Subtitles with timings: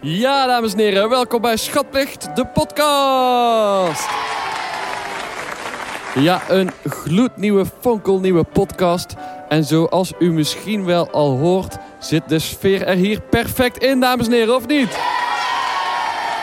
[0.00, 4.08] Ja, dames en heren, welkom bij Schatplicht, de podcast.
[6.14, 9.14] Ja, een gloednieuwe, fonkelnieuwe podcast.
[9.48, 14.26] En zoals u misschien wel al hoort, zit de sfeer er hier perfect in, dames
[14.26, 14.98] en heren, of niet?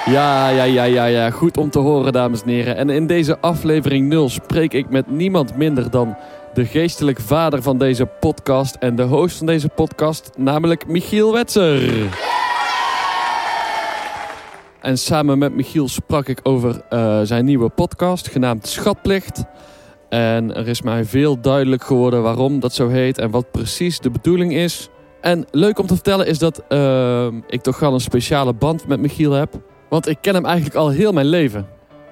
[0.05, 1.29] Ja, ja, ja, ja, ja.
[1.29, 2.75] Goed om te horen, dames en heren.
[2.75, 6.17] En in deze aflevering 0 spreek ik met niemand minder dan
[6.53, 12.34] de geestelijk vader van deze podcast en de host van deze podcast, namelijk Michiel Wetser.
[14.85, 19.43] En samen met Michiel sprak ik over uh, zijn nieuwe podcast, genaamd Schatplicht.
[20.09, 24.09] En er is mij veel duidelijk geworden waarom dat zo heet en wat precies de
[24.09, 24.89] bedoeling is.
[25.21, 28.99] En leuk om te vertellen is dat uh, ik toch wel een speciale band met
[28.99, 29.53] Michiel heb.
[29.89, 31.67] Want ik ken hem eigenlijk al heel mijn leven.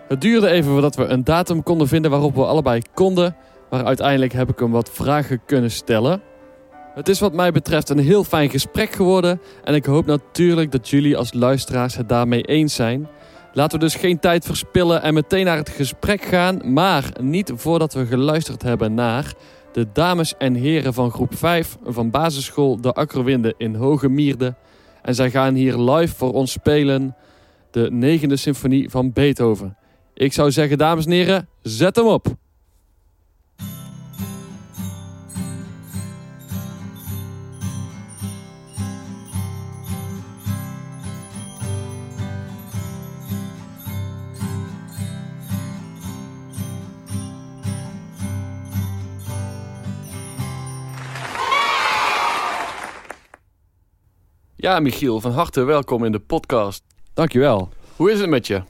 [0.07, 3.35] Het duurde even voordat we een datum konden vinden waarop we allebei konden.
[3.69, 6.21] Maar uiteindelijk heb ik hem wat vragen kunnen stellen.
[6.93, 9.41] Het is wat mij betreft een heel fijn gesprek geworden.
[9.63, 13.07] En ik hoop natuurlijk dat jullie als luisteraars het daarmee eens zijn.
[13.53, 16.73] Laten we dus geen tijd verspillen en meteen naar het gesprek gaan.
[16.73, 19.33] Maar niet voordat we geluisterd hebben naar
[19.71, 24.55] de dames en heren van groep 5 van basisschool De Akkerwinde in Hoge Mierde.
[25.01, 27.15] En zij gaan hier live voor ons spelen
[27.71, 29.77] de negende symfonie van Beethoven.
[30.13, 32.42] Ik zou zeggen, dames en heren, zet hem op!
[54.63, 56.83] Ja, Michiel, van harte welkom in de podcast.
[57.13, 57.69] Dankjewel.
[57.95, 58.61] Hoe is het met je?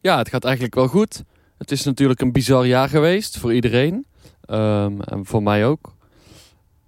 [0.00, 1.22] Ja, het gaat eigenlijk wel goed.
[1.58, 4.06] Het is natuurlijk een bizar jaar geweest voor iedereen.
[4.50, 5.94] Um, en voor mij ook.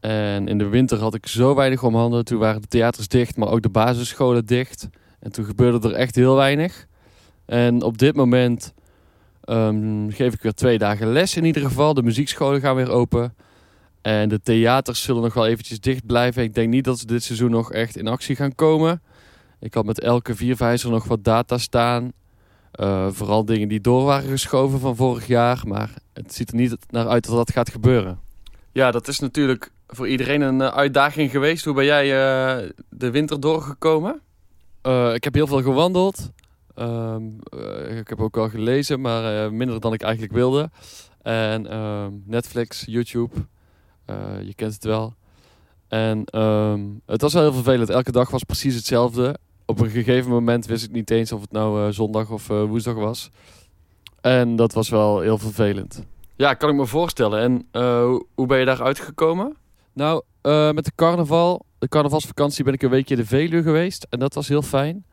[0.00, 2.24] En in de winter had ik zo weinig om handen.
[2.24, 4.88] Toen waren de theaters dicht, maar ook de basisscholen dicht.
[5.20, 6.86] En toen gebeurde er echt heel weinig.
[7.46, 8.74] En op dit moment
[9.44, 11.94] um, geef ik weer twee dagen les in ieder geval.
[11.94, 13.34] De muziekscholen gaan weer open.
[14.02, 16.42] En de theaters zullen nog wel eventjes dicht blijven.
[16.42, 19.02] Ik denk niet dat ze dit seizoen nog echt in actie gaan komen.
[19.60, 22.12] Ik had met elke vierwijzer nog wat data staan.
[22.80, 25.62] Uh, vooral dingen die door waren geschoven van vorig jaar.
[25.66, 28.20] Maar het ziet er niet naar uit dat dat gaat gebeuren.
[28.72, 31.64] Ja, dat is natuurlijk voor iedereen een uh, uitdaging geweest.
[31.64, 34.20] Hoe ben jij uh, de winter doorgekomen?
[35.14, 36.30] ik heb heel veel gewandeld.
[36.74, 37.24] Ehm,
[37.98, 40.70] ik heb ook wel gelezen, maar minder dan ik eigenlijk wilde.
[41.22, 43.34] En ehm, Netflix, YouTube,
[44.42, 45.14] je kent het wel.
[45.88, 47.90] En um, het was wel heel vervelend.
[47.90, 51.52] Elke dag was precies hetzelfde op een gegeven moment wist ik niet eens of het
[51.52, 53.30] nou uh, zondag of uh, woensdag was.
[54.20, 56.04] En dat was wel heel vervelend.
[56.36, 57.40] Ja, kan ik me voorstellen.
[57.40, 57.68] En
[58.34, 59.56] hoe ben je daar uitgekomen?
[59.92, 60.22] Nou,
[60.74, 64.06] met de carnaval, de carnavalsvakantie ben ik een weekje in de Veluwe geweest.
[64.10, 65.04] En dat was heel fijn.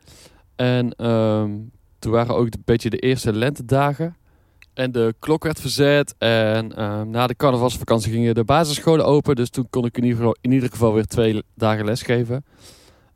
[0.56, 4.16] En um, toen waren ook een beetje de eerste lentedagen.
[4.76, 6.14] En de klok werd verzet.
[6.18, 9.36] En um, na de carnavalsvakantie gingen de basisscholen open.
[9.36, 10.04] Dus toen kon ik in
[10.40, 12.44] ieder geval, weer twee dagen lesgeven.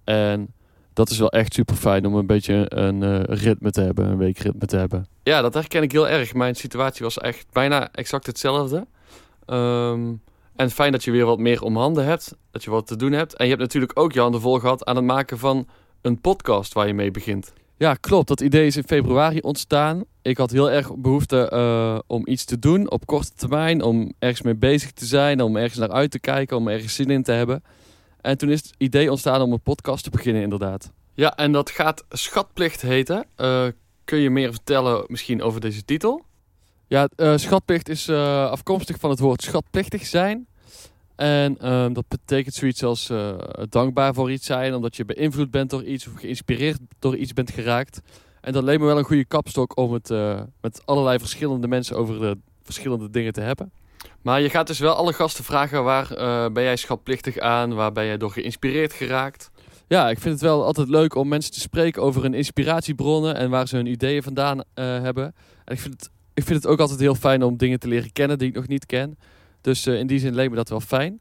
[0.05, 0.55] En
[0.93, 4.17] dat is wel echt super fijn om een beetje een uh, ritme te hebben, een
[4.17, 5.07] weekritme te hebben.
[5.23, 6.35] Ja, dat herken ik heel erg.
[6.35, 8.87] Mijn situatie was echt bijna exact hetzelfde.
[9.47, 10.23] Um,
[10.57, 13.13] en fijn dat je weer wat meer om handen hebt, dat je wat te doen
[13.13, 13.35] hebt.
[13.35, 15.67] En je hebt natuurlijk ook je handen vol gehad aan het maken van
[16.01, 17.53] een podcast waar je mee begint.
[17.81, 18.29] Ja, klopt.
[18.29, 20.05] Dat idee is in februari ontstaan.
[20.23, 24.43] Ik had heel erg behoefte uh, om iets te doen op korte termijn, om ergens
[24.43, 27.33] mee bezig te zijn, om ergens naar uit te kijken, om ergens zin in te
[27.33, 27.63] hebben.
[28.21, 30.93] En toen is het idee ontstaan om een podcast te beginnen, inderdaad.
[31.15, 33.27] Ja, en dat gaat Schatplicht heten.
[33.37, 33.67] Uh,
[34.05, 36.25] kun je meer vertellen misschien over deze titel?
[36.87, 40.47] Ja, uh, schatplicht is afkomstig van het woord schatplichtig zijn.
[41.21, 43.13] En uh, dat betekent zoiets als
[43.69, 47.51] dankbaar voor iets zijn, omdat je beïnvloed bent door iets of geïnspireerd door iets bent
[47.51, 48.01] geraakt.
[48.41, 50.09] En dat leek me wel een goede kapstok om het
[50.61, 53.73] met allerlei verschillende mensen over de verschillende dingen te hebben.
[54.23, 57.93] Maar je gaat dus wel alle gasten vragen waar uh, ben jij schatplichtig aan, waar
[57.93, 59.51] ben jij door geïnspireerd geraakt?
[59.89, 63.51] Ja, ik vind het wel altijd leuk om mensen te spreken over hun inspiratiebronnen en
[63.51, 65.35] waar ze hun ideeën vandaan hebben.
[65.65, 68.13] En ik vind, het, ik vind het ook altijd heel fijn om dingen te leren
[68.13, 69.19] kennen die ik nog niet ken.
[69.61, 71.21] Dus uh, in die zin leek me dat wel fijn.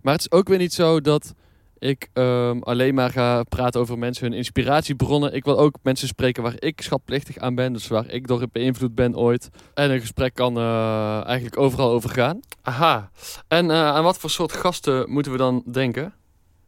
[0.00, 1.34] Maar het is ook weer niet zo dat
[1.78, 5.34] ik um, alleen maar ga praten over mensen hun inspiratiebronnen.
[5.34, 7.72] Ik wil ook mensen spreken waar ik schatplichtig aan ben.
[7.72, 9.50] Dus waar ik door beïnvloed ben ooit.
[9.74, 12.40] En een gesprek kan uh, eigenlijk overal over gaan.
[12.62, 13.10] Aha.
[13.48, 16.14] En uh, aan wat voor soort gasten moeten we dan denken?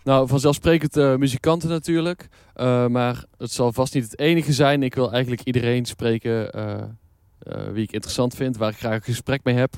[0.05, 2.29] Nou, vanzelfsprekend uh, muzikanten natuurlijk.
[2.89, 4.83] maar het zal vast niet het enige zijn.
[4.83, 6.51] Ik wil eigenlijk iedereen spreken
[7.73, 8.57] wie ik interessant vind.
[8.57, 9.75] Waar ik graag een gesprek mee heb.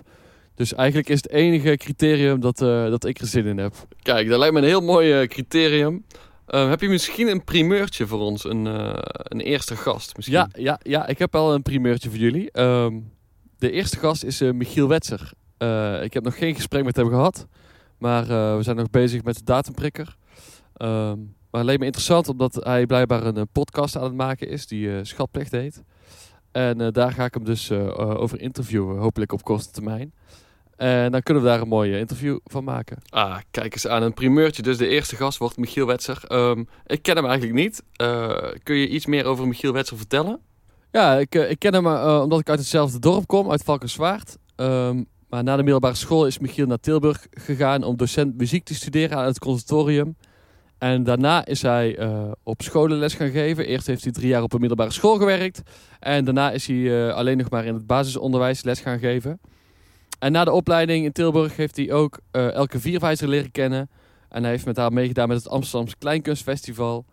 [0.59, 3.75] Dus eigenlijk is het enige criterium dat, uh, dat ik er zin in heb.
[4.03, 6.05] Kijk, dat lijkt me een heel mooi uh, criterium.
[6.49, 8.45] Uh, heb je misschien een primeurtje voor ons?
[8.45, 8.65] Een,
[9.13, 10.37] een eerste gast misschien?
[10.37, 12.61] Ja, ja, ja, ik heb wel een primeurtje voor jullie.
[12.61, 13.13] Um,
[13.59, 15.33] de eerste gast is Michiel Wetser.
[16.03, 17.47] ik heb nog geen gesprek met hem gehad.
[17.99, 18.27] Maar
[18.57, 20.17] we zijn nog bezig met de datumprikker.
[20.83, 24.67] Um, maar alleen maar interessant omdat hij blijkbaar een podcast aan het maken is.
[24.67, 25.83] Die Schatplicht heet.
[26.53, 28.99] En daar ga ik hem dus over interviewen.
[28.99, 30.13] Hopelijk op korte termijn.
[30.79, 32.99] En dan kunnen we daar een mooie interview van maken.
[33.09, 34.03] Ah, kijk eens aan.
[34.03, 34.63] Een primeurtje.
[34.63, 36.23] Dus de eerste gast wordt Michiel Wetser.
[36.29, 37.83] Um, ik ken hem eigenlijk niet.
[38.03, 40.41] Uh, kun je iets meer over Michiel Wetser vertellen?
[40.93, 44.37] Ja, ik, uh, ik ken hem uh, omdat ik uit hetzelfde dorp kom, uit Valkenswaard.
[44.57, 48.75] Um, maar na de middelbare school is Michiel naar Tilburg gegaan om docent muziek te
[48.75, 50.17] studeren aan het conservatorium.
[50.79, 51.99] En daarna is hij
[52.43, 53.67] op scholen les gaan geven.
[53.67, 55.63] Eerst heeft hij drie jaar op een middelbare school gewerkt.
[56.01, 59.41] En daarna is hij alleen nog maar in het basisonderwijs les gaan geven.
[60.19, 63.91] En na de opleiding in Tilburg heeft hij ook uh, Elke Vierwijzer leren kennen.
[64.29, 67.05] En hij heeft met haar meegedaan met het Amsterdamse Kleinkunstfestival.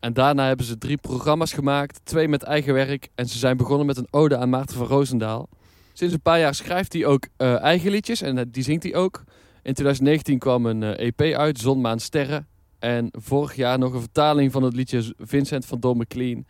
[0.00, 3.08] En daarna hebben ze drie programma's gemaakt, twee met eigen werk.
[3.14, 5.48] En ze zijn begonnen met een ode aan Maarten van Roosendaal.
[5.92, 8.94] Sinds een paar jaar schrijft hij ook uh, eigen liedjes en uh, die zingt hij
[8.94, 9.24] ook.
[9.62, 12.46] In 2019 kwam een EP uit, Zon, Maan, Sterren.
[12.78, 16.44] En vorig jaar nog een vertaling van het liedje Vincent van Don McLean.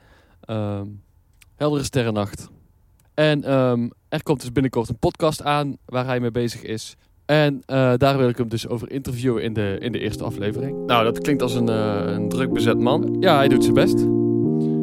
[0.46, 1.02] Um,
[1.56, 2.50] Heldere Sterrennacht.
[3.14, 6.96] En um, er komt dus binnenkort een podcast aan waar hij mee bezig is.
[7.26, 10.86] En uh, daar wil ik hem dus over interviewen in de, in de eerste aflevering.
[10.86, 13.16] Nou, dat klinkt als een, uh, een druk bezet man.
[13.20, 13.98] Ja, hij doet zijn best.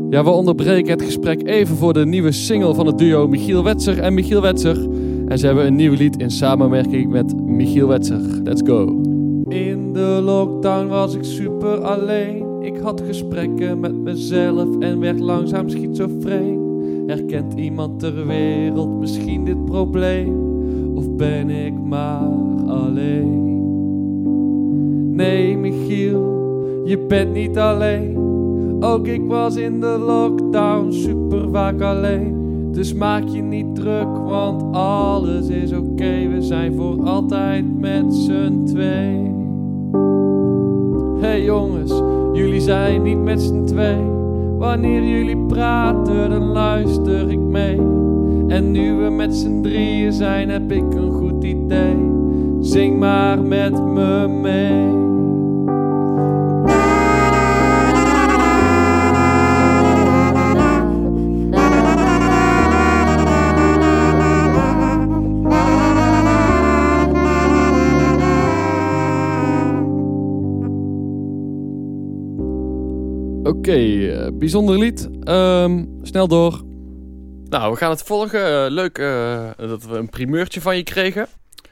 [0.09, 3.99] Ja, we onderbreken het gesprek even voor de nieuwe single van het duo Michiel Wetser
[3.99, 4.77] en Michiel Wetser.
[5.27, 8.21] En ze hebben een nieuw lied in samenwerking met Michiel Wetser.
[8.43, 9.01] Let's go.
[9.47, 12.61] In de lockdown was ik super alleen.
[12.61, 16.58] Ik had gesprekken met mezelf en werd langzaam schizofreen.
[17.09, 20.35] Herkent iemand ter wereld misschien dit probleem?
[20.95, 22.29] Of ben ik maar
[22.67, 23.47] alleen?
[25.15, 26.21] Nee, Michiel,
[26.85, 28.17] je bent niet alleen.
[28.79, 32.35] Ook ik was in de lockdown super vaak alleen.
[32.71, 36.27] Dus maak je niet druk, want alles is oké.
[36.27, 39.31] We zijn voor altijd met z'n twee.
[41.19, 41.93] Hey jongens,
[42.33, 44.18] jullie zijn niet met z'n twee.
[44.59, 47.77] Wanneer jullie praten, dan luister ik mee.
[48.47, 51.97] En nu we met z'n drieën zijn, heb ik een goed idee.
[52.59, 54.98] Zing maar met me mee.
[73.49, 75.09] Oké, okay, uh, bijzonder lied.
[75.29, 76.61] Um, snel door.
[77.45, 78.39] Nou, we gaan het volgen.
[78.39, 81.27] Uh, leuk uh, dat we een primeurtje van je kregen.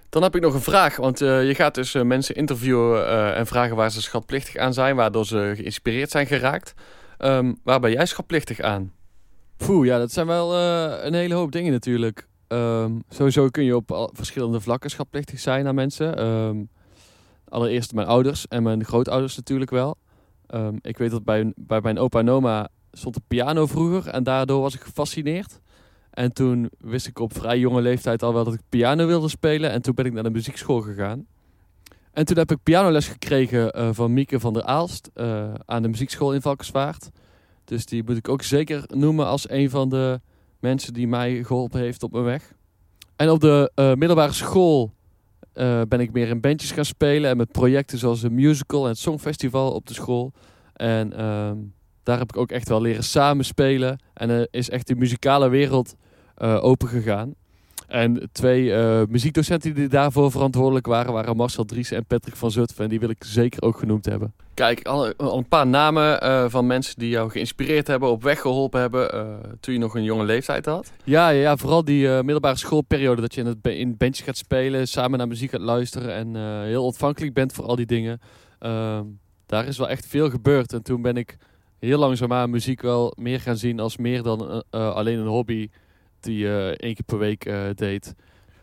[0.09, 3.91] Dan heb ik nog een vraag, want je gaat dus mensen interviewen en vragen waar
[3.91, 6.73] ze schatplichtig aan zijn, waardoor ze geïnspireerd zijn geraakt.
[7.19, 8.91] Um, waar ben jij schatplichtig aan?
[9.57, 10.55] Poeh, ja, dat zijn wel
[11.05, 12.27] een hele hoop dingen natuurlijk.
[12.47, 16.69] Um, sowieso kun je op verschillende vlakken schatplichtig zijn aan mensen.
[17.49, 19.97] allereerst mijn ouders en mijn grootouders natuurlijk wel.
[20.55, 24.23] Um, ik weet dat bij, bij mijn opa en oma stond een piano vroeger en
[24.23, 25.59] daardoor was ik gefascineerd.
[26.09, 29.71] En toen wist ik op vrij jonge leeftijd al wel dat ik piano wilde spelen.
[29.71, 31.25] En toen ben ik naar de muziekschool gegaan.
[32.11, 35.87] En toen heb ik pianoles gekregen uh, van Mieke van der Aalst uh, aan de
[35.87, 37.09] muziekschool in Valkenswaard.
[37.63, 40.21] Dus die moet ik ook zeker noemen als een van de
[40.59, 42.53] mensen die mij geholpen heeft op mijn weg.
[43.15, 44.93] En op de uh, middelbare school
[45.57, 47.29] uh, ben ik meer in bandjes gaan spelen.
[47.29, 50.33] En met projecten zoals een musical en het songfestival op de school.
[50.73, 51.51] En uh,
[52.03, 53.99] daar heb ik ook echt wel leren samenspelen.
[54.13, 55.95] En is echt de muzikale wereld
[56.37, 57.33] uh, open gegaan.
[57.87, 62.83] En twee uh, muziekdocenten die daarvoor verantwoordelijk waren, waren Marcel Dries en Patrick van Zutphen.
[62.83, 64.33] En die wil ik zeker ook genoemd hebben.
[64.53, 68.41] Kijk, al, al een paar namen uh, van mensen die jou geïnspireerd hebben, op weg
[68.41, 69.21] geholpen hebben uh,
[69.59, 70.91] toen je nog een jonge leeftijd had.
[71.03, 74.87] Ja, ja, ja vooral die middelbare schoolperiode dat je in, het, in bandjes gaat spelen,
[74.87, 78.21] samen naar muziek gaat luisteren en heel ontvankelijk bent voor al die dingen.
[78.59, 79.03] Ehm,
[79.45, 80.73] daar is wel echt veel gebeurd.
[80.73, 81.37] En toen ben ik
[81.79, 85.69] heel langzaamaan muziek wel meer gaan zien als meer dan alleen een hobby
[86.19, 88.15] die uh, één keer per week uh, deed.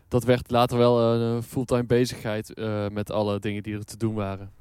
[0.07, 2.53] Dat werd later wel een fulltime bezigheid
[2.91, 4.51] met alle dingen die er te doen waren.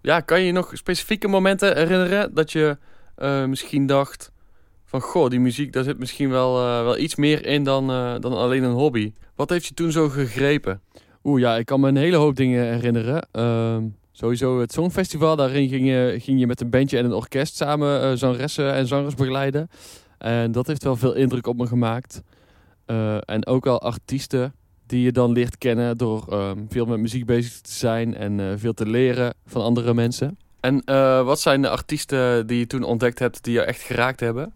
[0.00, 2.76] Ja, kan je je nog specifieke momenten herinneren dat je
[3.46, 4.32] misschien dacht
[4.84, 7.86] van goh, die muziek, daar zit misschien wel, wel iets meer in dan,
[8.20, 9.12] dan alleen een hobby.
[9.34, 10.80] Wat heeft je toen zo gegrepen?
[11.24, 13.28] Oeh ja, ik kan me een hele hoop dingen herinneren.
[13.32, 17.56] Ehm, sowieso het Songfestival, daarin ging je, ging je met een bandje en een orkest
[17.56, 19.70] samen zangeressen en zangers begeleiden.
[20.20, 22.22] En dat heeft wel veel indruk op me gemaakt.
[22.86, 24.54] Uh, en ook wel artiesten
[24.86, 28.52] die je dan leert kennen door um, veel met muziek bezig te zijn en uh,
[28.56, 30.38] veel te leren van andere mensen.
[30.60, 30.84] En
[31.24, 34.52] wat zijn de artiesten die je toen ontdekt hebt die je echt geraakt hebben?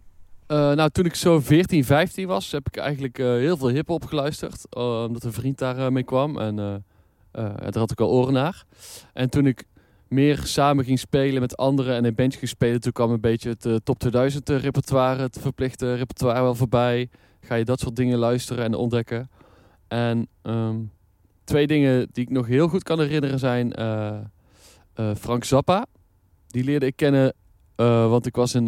[0.47, 4.75] nou, toen ik zo 14, 15 was, heb ik eigenlijk heel veel hip-hop geluisterd.
[4.75, 6.37] omdat een vriend daar mee kwam.
[6.37, 6.55] En
[7.31, 8.63] daar had ik al oren naar.
[9.13, 9.63] En toen ik
[10.07, 12.81] meer samen ging spelen met anderen en in bandje ging spelen.
[12.81, 17.09] Toen kwam een beetje het uh, top 2000 eh, repertoire, het verplichte repertoire wel voorbij.
[17.41, 19.29] Ga je dat soort dingen luisteren en ontdekken.
[19.87, 20.91] En um,
[21.43, 24.19] twee dingen die ik nog heel goed kan herinneren zijn uh,
[25.15, 25.85] Frank Zappa.
[26.47, 27.33] Die leerde ik kennen,
[27.75, 28.67] want ik was, in,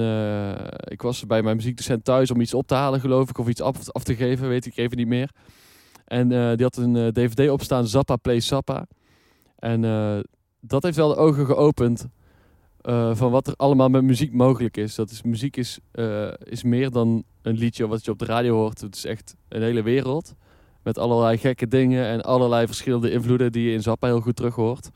[0.84, 3.38] ik was bij mijn muziekdocent thuis om iets op te halen geloof ik.
[3.38, 5.32] Of iets af, te geven, weet ik even niet meer.
[6.06, 8.88] En die had een DVD opstaan, Zappa Play Zappa.
[9.56, 9.84] En
[10.68, 12.08] dat heeft wel de ogen geopend
[12.84, 14.96] uh, van wat er allemaal met muziek mogelijk is.
[14.96, 18.56] Dat is muziek is, uh, is meer dan een liedje wat je op de radio
[18.56, 18.82] hoort.
[18.82, 20.36] Het is echt een hele wereld.
[20.84, 24.56] Met allerlei gekke dingen en allerlei verschillende invloeden die je in Zappa heel goed terug
[24.56, 24.90] hoort.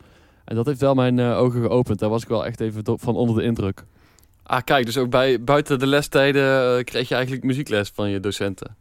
[0.46, 2.00] En dat heeft wel mijn uh, ogen geopend.
[2.00, 3.84] Daar was ik wel echt even van onder de indruk.
[4.44, 8.76] Ah, kijk, dus ook bij, buiten de lestijden kreeg je eigenlijk muziekles van je docenten.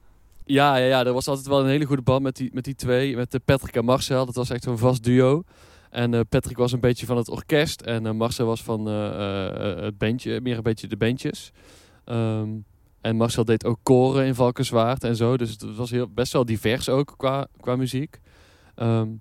[0.45, 2.75] Ja, ja, ja, er was altijd wel een hele goede band met die, met die
[2.75, 3.17] twee.
[3.17, 4.27] Met de Patrick en Marcel.
[4.27, 5.43] Dat was echt zo'n vast duo.
[5.91, 9.83] En uh, Patrick was een beetje van het orkest en uh, Marcel was van uh,
[9.83, 11.53] het bandje, meer een beetje de bandjes.
[12.05, 12.65] Um,
[13.01, 15.37] en Marcel deed ook koren in Valkenswaard en zo.
[15.37, 18.21] Dus het was heel, best wel divers ook qua, qua muziek.
[18.77, 19.21] Um,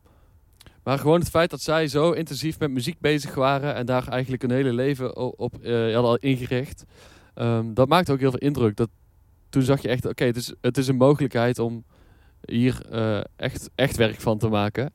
[0.84, 4.44] maar gewoon het feit dat zij zo intensief met muziek bezig waren en daar eigenlijk
[4.44, 5.54] een hele leven op,
[5.94, 6.84] hadden ingericht.
[7.36, 8.76] Um, dat maakte ook heel veel indruk.
[8.76, 8.90] Dat,
[9.50, 11.84] toen zag je echt, oké, het, is, het is een mogelijkheid om
[12.46, 12.82] hier
[13.36, 14.94] echt, echt werk van te maken.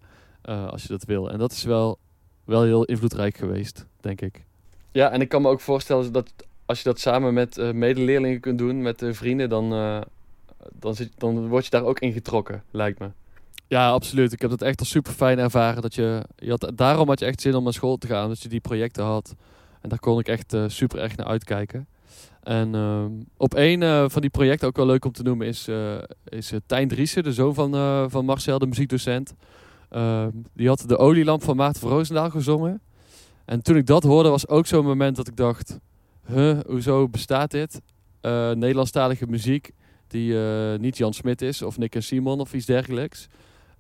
[0.49, 1.31] Uh, als je dat wil.
[1.31, 1.99] En dat is wel,
[2.45, 4.45] wel heel invloedrijk geweest, denk ik.
[4.93, 6.33] Ja, en ik kan me ook voorstellen dat
[6.67, 9.71] als je dat samen met uh, medeleerlingen kunt doen, met uh, vrienden, dan,
[10.79, 13.09] dan, zit, dan word je daar ook in getrokken, lijkt me.
[13.67, 14.33] Ja, absoluut.
[14.33, 15.83] Ik heb dat echt al super fijn ervaren.
[15.83, 18.43] Dat je, je had, daarom had je echt zin om naar school te gaan, dat
[18.43, 19.35] je die projecten had.
[19.81, 21.87] En daar kon ik echt super erg naar uitkijken.
[22.43, 25.69] En ehm, op één van die projecten, ook wel leuk om te noemen, is,
[26.29, 29.35] is Tijn Driessen, de zoon van, van Marcel, de muziekdocent.
[29.95, 32.81] Ehm, die had de olielamp van Maarten van gezongen.
[33.45, 35.79] En toen ik dat hoorde, was ook zo'n moment dat ik dacht...
[36.27, 37.81] Huh, hoezo bestaat dit?
[38.23, 39.73] Uh, Nederlandstalige muziek
[40.07, 43.27] die uh, niet Jan Smit is of Nick en Simon of iets dergelijks.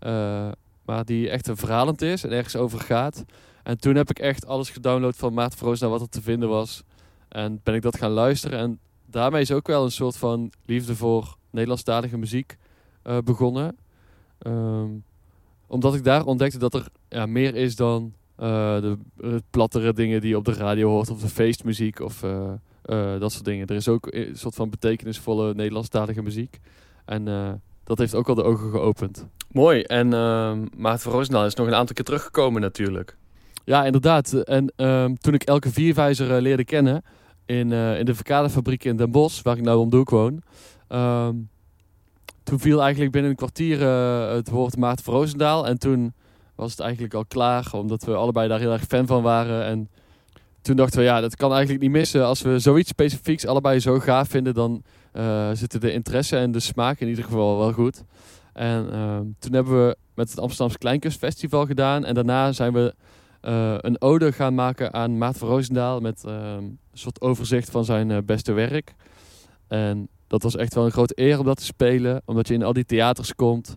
[0.00, 0.48] Uh,
[0.84, 3.24] maar die echt een verhalend is en ergens over gaat.
[3.62, 6.82] En toen heb ik echt alles gedownload van Maarten van wat er te vinden was.
[7.28, 8.58] En ben ik dat gaan luisteren.
[8.58, 12.56] En daarmee is ook wel een soort van liefde voor Nederlandstalige muziek
[13.24, 13.76] begonnen.
[14.46, 15.04] Um,
[15.74, 18.46] omdat ik daar ontdekte dat er ja, meer is dan uh,
[18.80, 18.98] de,
[19.50, 21.10] plattere dingen die je op de radio hoort.
[21.10, 22.52] Of de feestmuziek of uh,
[22.86, 23.66] uh, dat soort dingen.
[23.66, 26.58] Er is ook een soort van betekenisvolle Nederlandstalige muziek.
[27.04, 27.24] En
[27.84, 29.26] dat heeft ook al de ogen geopend.
[29.50, 29.82] Mooi.
[29.82, 33.16] En ehm, Maarten van Roosendaal is nog een aantal keer teruggekomen natuurlijk.
[33.64, 34.32] Ja, inderdaad.
[34.32, 37.04] En um, toen ik Elke Vierwijzer leerde kennen
[37.46, 40.42] in, in de verkaderfabriek in Den Bosch, waar ik nou om doe woon...
[40.88, 41.48] Um,
[42.44, 45.66] toen viel eigenlijk binnen een kwartier uh, het woord Maarten van.
[45.66, 46.12] En toen
[46.54, 49.64] was het eigenlijk al klaar, omdat we allebei daar heel erg fan van waren.
[49.64, 49.88] En
[50.62, 52.26] toen dachten we, ja, dat kan eigenlijk niet missen.
[52.26, 54.82] Als we zoiets specifieks allebei zo gaaf vinden, dan
[55.12, 58.04] uh, zitten de interesse en de smaak in ieder geval wel goed.
[58.52, 62.04] En uh, toen hebben we met het Amsterdamse Kleinkustfestival gedaan.
[62.04, 62.94] En daarna zijn we
[63.42, 66.00] uh, een ode gaan maken aan Maarten van.
[66.00, 68.94] Met een soort overzicht van zijn beste werk.
[69.68, 72.22] En dat was echt wel een grote eer om dat te spelen.
[72.24, 73.76] Omdat je in al die theaters komt.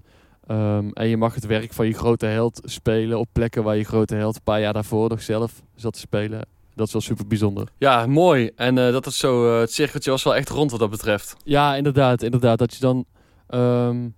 [0.51, 3.83] Um, en je mag het werk van je grote held spelen op plekken waar je
[3.83, 6.41] grote held een paar jaar daarvoor nog zelf zat te spelen.
[6.75, 7.67] Dat is wel super bijzonder.
[7.77, 8.51] Ja, mooi.
[8.55, 11.35] En uh, dat is zo, uh, het cirkeltje was wel echt rond wat dat betreft.
[11.43, 12.23] Ja, inderdaad.
[12.23, 12.59] inderdaad.
[12.59, 13.05] Dat je dan
[13.49, 14.15] um,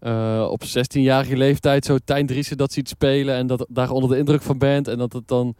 [0.00, 3.34] uh, op 16-jarige leeftijd zo Tijn Driessen dat ziet spelen.
[3.34, 4.88] En dat daar onder de indruk van bent.
[4.88, 5.54] En dat het dan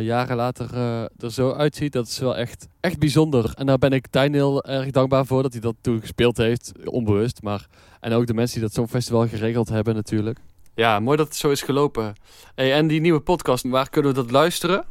[0.00, 1.92] jaren later uh, er zo uitziet.
[1.92, 3.52] Dat is wel echt, echt bijzonder.
[3.54, 6.72] En daar ben ik Tijn heel erg dankbaar voor dat hij dat toen gespeeld heeft.
[6.84, 7.42] Onbewust.
[7.42, 7.66] Maar,
[8.00, 10.38] en ook de mensen die dat zo'n festival geregeld hebben natuurlijk.
[10.74, 12.14] Ja, mooi dat het zo is gelopen.
[12.54, 14.84] Hey, en die nieuwe podcast, waar kunnen we dat luisteren?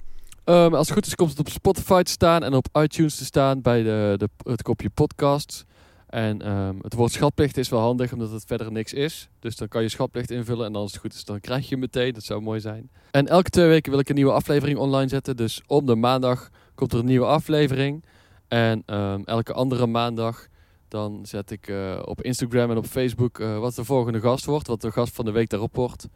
[0.46, 3.26] Um, als het goed is komt het op Spotify te staan en op iTunes te
[3.26, 5.66] staan bij de, de, het kopje podcasts.
[6.10, 9.30] En um, het woord schatplicht is wel handig, omdat het verder niks is.
[9.40, 11.80] Dus dan kan je schatplicht invullen en als het goed is, dan krijg je hem
[11.80, 12.14] meteen.
[12.14, 12.90] Dat zou mooi zijn.
[13.12, 15.38] En elke twee weken wil ik een nieuwe aflevering online zetten.
[15.38, 18.04] Dus om de maandag komt er een nieuwe aflevering.
[18.48, 20.48] En um, elke andere maandag
[20.88, 24.68] dan zet ik uh, op Instagram en op Facebook uh, wat de volgende gast wordt.
[24.68, 26.08] Wat de gast van de week daarop wordt.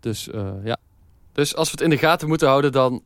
[0.00, 0.76] Dus uh, ja.
[1.32, 3.02] Dus als we het in de gaten moeten houden, dan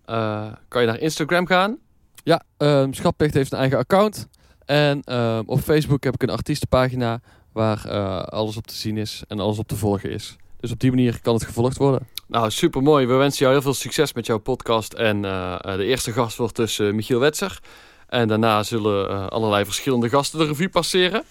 [0.68, 1.78] kan je naar Instagram gaan.
[2.24, 4.28] Ja, um, Schatplicht heeft een eigen account.
[4.66, 7.20] En uh, op Facebook heb ik een artiestenpagina
[7.52, 10.36] waar uh, alles op te zien is en alles op te volgen is.
[10.60, 12.08] Dus op die manier kan het gevolgd worden.
[12.28, 13.06] Nou, super mooi.
[13.06, 14.92] We wensen jou heel veel succes met jouw podcast.
[14.92, 17.60] En de eerste gast wordt dus Michiel Wetser.
[18.08, 21.24] En daarna zullen allerlei verschillende gasten de revue passeren.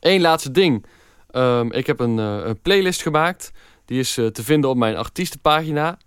[0.00, 0.86] Eén laatste ding.
[1.30, 3.52] Ehm, ik heb een, playlist gemaakt.
[3.84, 5.98] Die is te vinden op mijn artiestenpagina.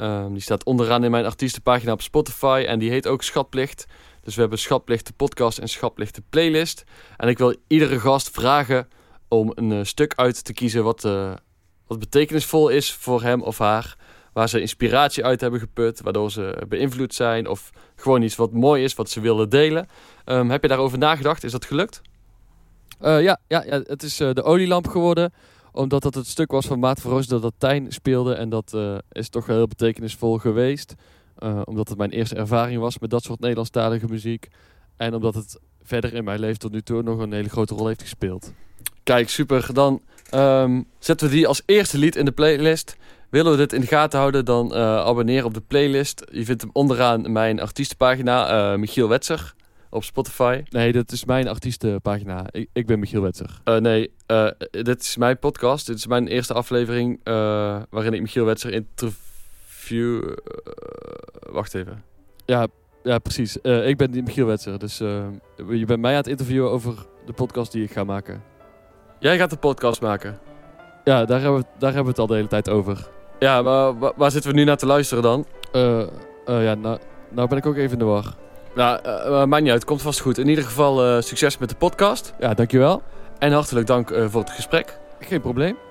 [0.00, 2.64] Um, die staat onderaan in mijn artiestenpagina op Spotify.
[2.66, 3.86] En die heet ook Schatplicht.
[4.28, 6.84] Dus we hebben Schatplicht de podcast en Schatplicht de playlist.
[7.16, 8.88] En ik wil iedere gast vragen
[9.28, 11.32] om een uh, stuk uit te kiezen wat, uh,
[11.86, 13.96] wat betekenisvol is voor hem of haar.
[14.32, 17.46] Waar ze inspiratie uit hebben geput, waardoor ze beïnvloed zijn.
[17.46, 19.88] Of gewoon iets wat mooi is, wat ze willen delen.
[20.26, 21.44] Um, heb je daarover nagedacht?
[21.44, 22.00] Is dat gelukt?
[23.02, 25.32] Uh, ja, ja, ja, het is de olielamp geworden
[25.72, 28.34] omdat dat het stuk was van Maat Roos dat Tijn speelde.
[28.34, 28.76] En dat
[29.12, 30.94] is toch heel betekenisvol geweest.
[31.42, 34.48] Uh, omdat het mijn eerste ervaring was met dat soort Nederlandstalige muziek.
[34.96, 37.86] En omdat het verder in mijn leven tot nu toe nog een hele grote rol
[37.86, 38.52] heeft gespeeld.
[39.02, 39.74] Kijk, super.
[39.74, 40.02] Dan
[40.34, 42.96] um, zetten we die als eerste lied in de playlist.
[43.30, 46.24] Willen we dit in de gaten houden, dan uh, abonneer op de playlist.
[46.32, 49.54] Je vindt hem onderaan mijn artiestenpagina, Michiel Wetser
[49.90, 50.62] op Spotify?
[50.68, 52.46] Nee, dat is mijn artiestenpagina.
[52.50, 53.60] Ik, ik ben Michiel Wetzer.
[53.64, 54.12] Uh, nee,
[54.70, 55.86] dit is mijn podcast.
[55.86, 57.20] Dit is mijn eerste aflevering
[57.90, 59.26] waarin ik Michiel Wetzer interview...
[61.50, 62.04] wacht even.
[62.44, 62.66] Ja,
[63.02, 63.56] ja precies.
[63.56, 64.78] ik ben Michiel Wetzer.
[64.78, 64.98] Dus
[65.68, 66.94] je bent mij aan het interviewen over
[67.26, 68.42] de podcast die ik ga maken.
[69.18, 70.38] Jij gaat de podcast maken?
[71.04, 73.08] Ja, daar hebben we, daar hebben we het al de hele tijd over.
[73.38, 75.46] Ja, maar waar, waar zitten we nu naar te luisteren dan?
[76.46, 76.98] ja, nou,
[77.30, 78.34] nou ben ik ook even in de war.
[78.74, 79.84] Nou, uh, maakt niet uit.
[79.84, 80.38] Komt vast goed.
[80.38, 82.34] In ieder geval succes met de podcast.
[82.40, 83.02] Ja, dankjewel.
[83.38, 84.98] En hartelijk dank voor het gesprek.
[85.20, 85.87] Geen probleem.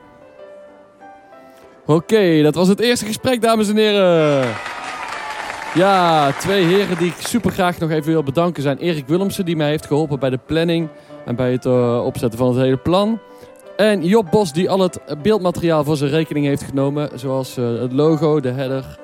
[1.89, 4.46] Oké, dat was het eerste gesprek, dames en heren.
[5.74, 9.56] Ja, twee heren die ik super graag nog even wil bedanken zijn Erik Willemsen, die
[9.56, 10.89] mij heeft geholpen bij de planning
[11.25, 11.65] en bij het
[12.06, 13.20] opzetten van het hele plan.
[13.77, 18.39] En Job Bos, die al het beeldmateriaal voor zijn rekening heeft genomen, zoals het logo,
[18.39, 19.00] de header,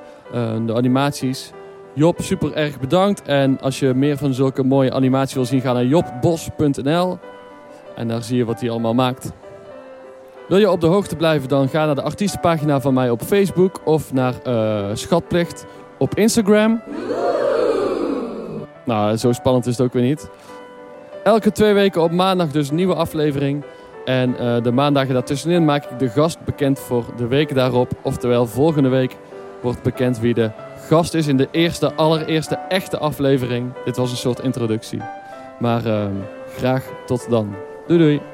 [0.65, 1.51] de animaties.
[1.93, 3.21] Job, super erg bedankt.
[3.21, 7.17] En als je meer van zulke mooie animaties wil zien, ga naar jobbos.nl.
[7.95, 9.31] En daar zie je wat hij allemaal maakt.
[10.47, 13.81] Wil je op de hoogte blijven, dan ga naar de artiestenpagina van mij op Facebook
[13.83, 15.65] of naar uh, Schatplicht
[15.97, 16.81] op Instagram.
[18.85, 20.29] Nou, zo spannend is het ook weer niet.
[21.23, 23.63] Elke twee weken op maandag dus een nieuwe aflevering.
[24.05, 27.91] En uh, de maandagen daartussenin maak ik de gast bekend voor de week daarop.
[28.01, 29.15] Oftewel, volgende week
[29.61, 30.51] wordt bekend wie de
[30.87, 33.71] gast is in de eerste, allereerste echte aflevering.
[33.85, 35.01] Dit was een soort introductie.
[35.59, 36.05] Maar uh,
[36.57, 37.55] graag tot dan.
[37.87, 38.32] Doei doei.